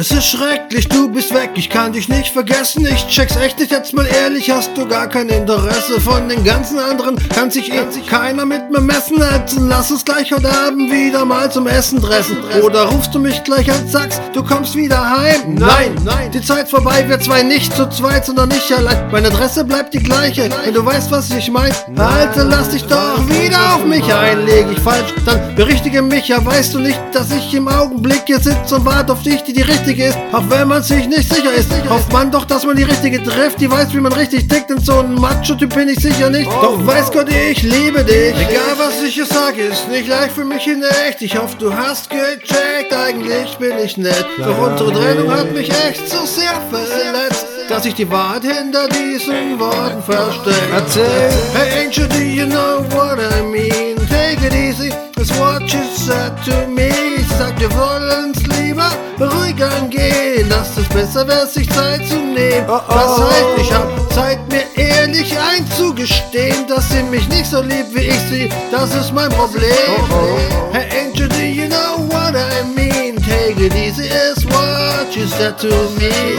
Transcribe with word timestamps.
Es 0.00 0.12
ist 0.12 0.26
schrecklich, 0.26 0.86
du 0.86 1.08
bist 1.08 1.34
weg, 1.34 1.50
ich 1.56 1.68
kann 1.68 1.92
dich 1.92 2.08
nicht 2.08 2.32
vergessen. 2.32 2.86
Ich 2.86 3.08
check's 3.08 3.34
echt 3.34 3.58
nicht, 3.58 3.72
jetzt 3.72 3.92
mal 3.92 4.06
ehrlich, 4.06 4.48
hast 4.48 4.70
du 4.76 4.86
gar 4.86 5.08
kein 5.08 5.28
Interesse. 5.28 6.00
Von 6.00 6.28
den 6.28 6.44
ganzen 6.44 6.78
anderen 6.78 7.16
kann 7.30 7.50
sich 7.50 7.72
eh 7.72 7.82
keiner 8.08 8.44
mit 8.44 8.70
mir 8.70 8.80
messen. 8.80 9.20
Also 9.20 9.60
lass 9.66 9.90
uns 9.90 10.04
gleich 10.04 10.30
heute 10.30 10.52
Abend 10.52 10.92
wieder 10.92 11.24
mal 11.24 11.50
zum 11.50 11.66
Essen 11.66 12.00
dressen. 12.00 12.36
Oder 12.62 12.84
rufst 12.84 13.12
du 13.12 13.18
mich 13.18 13.42
gleich 13.42 13.68
an, 13.72 13.88
sagst, 13.88 14.20
du 14.34 14.44
kommst 14.44 14.76
wieder 14.76 15.00
heim? 15.18 15.56
Nein, 15.56 15.96
nein, 16.04 16.30
die 16.30 16.42
Zeit 16.42 16.68
vorbei, 16.68 17.04
wir 17.08 17.18
zwei 17.18 17.42
nicht 17.42 17.74
zu 17.74 17.90
zweit, 17.90 18.24
sondern 18.24 18.50
nicht 18.50 18.70
allein. 18.70 19.10
Meine 19.10 19.26
Adresse 19.26 19.64
bleibt 19.64 19.94
die 19.94 19.98
gleiche, 19.98 20.48
wenn 20.64 20.74
du 20.74 20.86
weißt, 20.86 21.10
was 21.10 21.28
ich 21.32 21.50
mein. 21.50 21.72
Alter, 21.96 22.44
lass 22.44 22.68
dich 22.68 22.84
doch 22.84 23.28
wieder 23.28 23.74
auf 23.74 23.84
mich 23.84 24.04
ein. 24.14 24.46
Leg 24.46 24.66
ich 24.70 24.78
falsch, 24.78 25.12
dann 25.26 25.56
berichtige 25.56 26.02
mich. 26.02 26.28
Ja, 26.28 26.46
weißt 26.46 26.74
du 26.74 26.78
nicht, 26.78 27.00
dass 27.10 27.32
ich 27.32 27.52
im 27.52 27.66
Augenblick 27.66 28.22
hier 28.26 28.38
sitze 28.38 28.76
und 28.76 28.84
warte 28.84 29.12
auf 29.12 29.24
dich, 29.24 29.42
die 29.42 29.52
die 29.52 29.62
richtige 29.62 29.87
ist. 29.96 30.18
Auch 30.32 30.44
wenn 30.50 30.68
man 30.68 30.82
sich 30.82 31.06
nicht 31.08 31.32
sicher 31.32 31.52
ist, 31.54 31.70
hofft 31.88 32.12
man 32.12 32.30
doch, 32.30 32.44
dass 32.44 32.64
man 32.64 32.76
die 32.76 32.82
richtige 32.82 33.22
trifft. 33.22 33.60
Die 33.60 33.70
weiß, 33.70 33.94
wie 33.94 34.00
man 34.00 34.12
richtig 34.12 34.48
tickt. 34.48 34.70
Und 34.70 34.84
so 34.84 34.98
ein 34.98 35.14
Macho-Typ 35.14 35.74
bin 35.74 35.88
ich 35.88 36.00
sicher 36.00 36.28
nicht. 36.28 36.50
Doch 36.50 36.84
weiß 36.86 37.10
Gott, 37.12 37.28
ich 37.30 37.62
liebe 37.62 38.04
dich. 38.04 38.34
Egal, 38.34 38.74
was 38.76 39.02
ich 39.02 39.14
hier 39.14 39.26
sage, 39.26 39.62
ist 39.62 39.88
nicht 39.88 40.08
leicht 40.08 40.32
für 40.32 40.44
mich 40.44 40.66
in 40.66 40.82
echt. 40.82 41.22
Ich 41.22 41.38
hoffe, 41.38 41.56
du 41.58 41.72
hast 41.72 42.10
gecheckt. 42.10 42.92
Eigentlich 42.92 43.56
bin 43.58 43.78
ich 43.78 43.96
nett. 43.96 44.26
Doch 44.38 44.58
unsere 44.58 44.92
Trennung 44.92 45.30
hat 45.30 45.52
mich 45.52 45.70
echt 45.70 46.08
so 46.08 46.26
sehr 46.26 46.60
verletzt 46.70 47.57
dass 47.68 47.84
ich 47.84 47.94
die 47.94 48.10
Wahrheit 48.10 48.42
hinter 48.42 48.88
diesen 48.88 49.58
Worten 49.60 50.02
verstecke. 50.02 50.72
Erzähl. 50.72 51.30
Hey 51.54 51.86
Angel, 51.86 52.08
do 52.08 52.18
you 52.18 52.46
know 52.46 52.82
what 52.90 53.18
I 53.18 53.42
mean? 53.42 53.96
Take 54.08 54.44
it 54.46 54.54
easy, 54.54 54.90
it's 55.18 55.30
what 55.38 55.62
you 55.70 55.82
said 55.94 56.32
to 56.44 56.66
me. 56.66 56.88
Ich 57.16 57.28
sag, 57.38 57.58
wir 57.60 57.70
wollen's 57.72 58.40
lieber 58.58 58.90
ruhig 59.20 59.62
angehen. 59.62 60.48
Dass 60.48 60.76
es 60.78 60.88
besser 60.88 61.28
wäre, 61.28 61.46
sich 61.46 61.68
Zeit 61.70 62.06
zu 62.06 62.16
nehmen. 62.16 62.66
Oh, 62.68 62.80
oh. 62.88 62.92
Das 62.94 63.20
heißt, 63.20 63.46
ich 63.58 63.72
hab 63.72 64.12
Zeit, 64.12 64.38
mir 64.50 64.64
ehrlich 64.82 65.34
einzugestehen, 65.38 66.66
dass 66.68 66.88
sie 66.88 67.02
mich 67.02 67.28
nicht 67.28 67.46
so 67.46 67.60
liebt 67.60 67.94
wie 67.94 68.06
ich 68.06 68.20
sie. 68.30 68.48
Das 68.70 68.94
ist 68.94 69.12
mein 69.12 69.28
Problem. 69.30 69.70
Oh, 70.10 70.14
oh. 70.14 70.74
Hey 70.74 70.86
Angel, 71.04 71.28
do 71.28 71.42
you 71.42 71.68
know 71.68 72.08
what 72.08 72.34
I 72.34 72.64
mean? 72.74 73.16
Take 73.16 73.60
it 73.60 73.74
easy, 73.74 74.08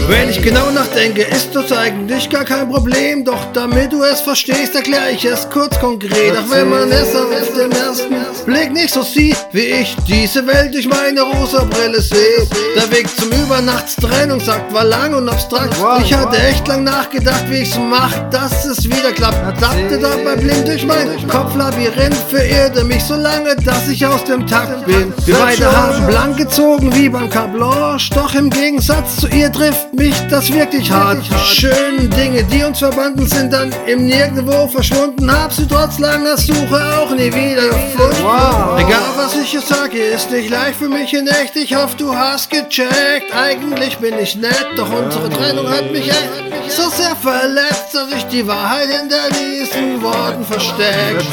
Wenn 0.08 0.30
ich 0.30 0.42
genau 0.42 0.72
nachdenke, 0.72 1.24
ist 1.24 1.54
das 1.54 1.72
eigentlich 1.72 2.30
gar 2.30 2.46
kein 2.46 2.70
Problem. 2.70 3.26
Doch 3.26 3.52
damit 3.54 3.92
du 3.92 4.04
es 4.04 4.22
verstehst, 4.22 4.76
erkläre 4.76 5.12
ich 5.12 5.26
es 5.26 5.50
kurz 5.50 5.80
konkret. 5.80 6.38
Auch 6.38 6.50
wenn 6.50 6.70
man 6.70 6.92
es 6.92 7.12
dem 7.12 7.72
ersten 7.72 8.46
Blick 8.46 8.72
nicht 8.72 8.94
so 8.94 9.02
sieht, 9.02 9.38
wie 9.52 9.66
ich 9.82 9.96
diese 10.08 10.46
Welt 10.48 10.74
durch 10.74 10.88
meine 10.88 11.22
rosa 11.22 11.64
Brille 11.66 12.02
sehe. 12.02 12.48
Der 12.76 12.90
Weg 12.92 13.08
zum 13.20 13.30
Übernachtstrennung 13.32 14.40
sagt, 14.40 14.74
war 14.74 14.86
lang 14.86 15.14
und 15.14 15.28
abstrakt. 15.30 15.76
Ich 16.04 16.14
hatte 16.14 16.38
echt 16.38 16.68
lang 16.68 16.84
nachgedacht, 16.84 17.46
wie 17.50 17.60
ich's 17.60 17.78
mach, 17.78 18.14
dass 18.30 18.66
es 18.66 18.86
wieder 18.86 19.12
klappt. 19.12 19.62
Dachte 19.62 20.00
dabei 20.00 20.36
blind 20.36 20.68
durch 20.68 20.86
mein 20.86 21.28
Kopflabyrinth, 21.28 22.16
verirrte 22.30 22.84
mich 22.84 23.04
so 23.04 23.16
lange, 23.16 23.56
dass 23.58 23.88
ich 23.90 24.06
aus 24.06 24.24
dem 24.24 24.48
Takt 24.48 24.86
bin. 24.86 25.14
Wir 25.26 25.36
beide 25.36 25.72
haben 25.72 26.08
blank 26.08 26.38
gezogen 26.38 26.94
wie 26.96 27.10
beim 27.10 27.30
Cablanche, 27.30 28.12
doch 28.14 28.34
im 28.36 28.50
Gegensatz 28.70 29.16
zu 29.16 29.28
ihr 29.30 29.52
trifft 29.52 29.95
mich 29.95 30.14
das 30.30 30.53
wirklich 30.53 30.92
hart. 30.92 31.23
Die 31.25 31.56
schönen 31.56 32.08
Dinge, 32.12 32.44
die 32.44 32.64
uns 32.64 32.78
verbanden, 32.78 33.26
sind 33.26 33.52
dann 33.52 33.73
im 33.88 34.06
Nirgendwo 34.06 34.67
verschwunden. 34.67 35.31
Hab 35.31 35.52
sie 35.52 35.66
trotz 35.66 35.98
langer 35.98 36.38
Suche 36.38 36.80
auch 37.00 37.09
nie 37.09 37.34
wieder 37.34 37.67
gefunden. 37.67 38.22
Wow. 38.22 38.80
Egal 38.80 39.10
was 39.16 39.36
ich 39.36 39.54
jetzt 39.54 39.70
sage, 39.70 39.98
ist 39.98 40.30
nicht 40.30 40.52
leicht 40.52 40.77
für 40.77 40.88
mich 40.88 41.11
in 41.16 41.26
echt. 41.27 41.55
Ich 41.55 41.73
hoffe, 41.76 41.98
du 41.98 42.16
hast 42.16 42.52
gecheckt. 42.52 43.33
Eigentlich 43.36 43.98
bin 43.98 44.20
ich 44.20 44.36
nett, 44.36 44.67
doch 44.76 44.92
unsere 44.92 45.32
Trennung 45.32 45.67
hat 45.67 45.92
mich 45.92 46.08
echt 46.08 46.70
so 46.70 46.89
sehr 46.92 47.15
verletzt, 47.15 47.95
dass 47.95 48.11
ich 48.15 48.26
die 48.26 48.45
Wahrheit 48.45 48.89
hinter 48.89 49.30
diesen 49.32 49.99
Worten 50.04 50.45
versteckt. 50.45 51.26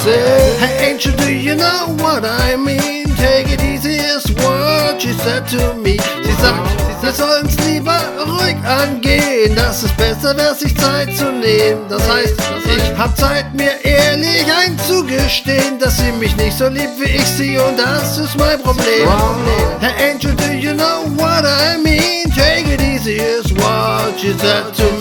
Hey 0.59 0.95
Angel, 0.95 1.13
do 1.13 1.29
you 1.29 1.55
know 1.55 1.95
what 2.03 2.23
I 2.25 2.57
mean? 2.57 3.15
Take 3.19 3.53
it 3.53 3.63
easy 3.63 3.97
is 3.97 4.25
what 4.97 5.03
she 5.03 5.13
said 5.13 5.47
to 5.49 5.75
me. 5.75 5.99
Sie 6.25 6.33
sagt, 6.41 7.03
wir 7.03 7.13
sollen's 7.13 7.57
lieber 7.67 7.99
ruhig 8.27 8.57
angehen, 8.65 9.55
dass 9.55 9.83
es 9.83 9.93
besser 9.93 10.37
wäre, 10.37 10.55
sich 10.55 10.77
Zeit 10.77 11.15
zu 11.15 11.31
nehmen. 11.33 11.83
Das 11.89 12.03
heißt, 12.09 12.35
ich 12.65 12.99
hab 12.99 13.17
Zeit, 13.17 13.55
mir 13.55 13.73
ehrlich 13.85 14.47
einzugestehen, 14.65 15.79
dass 15.79 15.99
sie 15.99 16.13
mich 16.13 16.35
nicht 16.37 16.57
so 16.57 16.69
liebt 16.69 16.99
wie 16.99 17.11
ich 17.11 17.25
sie 17.25 17.59
und 17.59 17.79
das 17.79 18.19
ist 18.19 18.37
mein 18.39 18.61
Problem. 18.63 19.09
Hey 19.81 20.13
Angel, 20.13 20.35
do 20.35 20.53
you 20.53 20.73
know 20.73 21.05
what 21.17 21.45
I 21.45 21.77
mean? 21.83 22.31
Take 22.35 22.73
it 22.73 22.81
easy 22.81 23.19
is 23.19 23.53
what 23.55 24.19
she 24.19 24.33
said 24.39 24.73
to 24.77 24.85
me. 24.85 24.96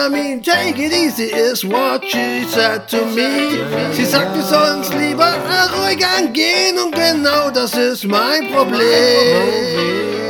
I 0.00 0.08
mean? 0.08 0.40
Take 0.40 0.78
it 0.78 0.92
easy 0.94 1.24
is 1.24 1.62
what 1.62 2.02
she 2.02 2.44
said 2.44 2.88
to 2.88 3.04
me. 3.04 3.92
Sie 3.92 4.06
sagt, 4.06 4.34
wir 4.34 4.42
sollen's 4.42 4.88
lieber 4.94 5.34
ruhig 5.76 6.02
angehen 6.06 6.78
und 6.78 6.94
genau 6.94 7.50
das 7.50 7.74
ist 7.74 8.04
mein 8.04 8.50
Problem. 8.50 10.29